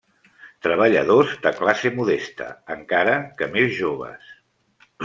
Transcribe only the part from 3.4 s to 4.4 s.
que més joves.